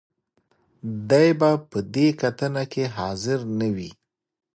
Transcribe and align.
دې 1.09 1.27
به 1.39 1.51
په 1.69 1.79
دې 1.93 2.07
کتنه 2.21 2.63
کې 2.71 2.83
حاضر 2.97 3.39
نه 3.59 3.67
وي. 3.75 3.91